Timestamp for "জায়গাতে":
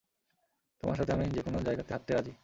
1.67-1.91